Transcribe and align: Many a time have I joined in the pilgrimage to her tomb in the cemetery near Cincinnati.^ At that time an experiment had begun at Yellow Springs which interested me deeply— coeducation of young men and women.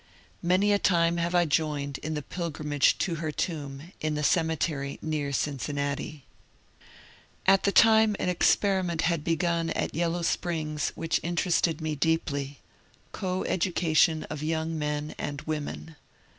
Many 0.41 0.73
a 0.73 0.79
time 0.79 1.17
have 1.17 1.35
I 1.35 1.45
joined 1.45 1.99
in 1.99 2.15
the 2.15 2.23
pilgrimage 2.23 2.97
to 2.97 3.17
her 3.21 3.31
tomb 3.31 3.91
in 3.99 4.15
the 4.15 4.23
cemetery 4.23 4.97
near 4.99 5.31
Cincinnati.^ 5.31 6.23
At 7.45 7.61
that 7.65 7.75
time 7.75 8.15
an 8.17 8.27
experiment 8.27 9.03
had 9.03 9.23
begun 9.23 9.69
at 9.69 9.93
Yellow 9.93 10.23
Springs 10.23 10.91
which 10.95 11.19
interested 11.21 11.81
me 11.81 11.95
deeply— 11.95 12.61
coeducation 13.13 14.23
of 14.27 14.41
young 14.41 14.75
men 14.75 15.13
and 15.19 15.41
women. 15.43 15.95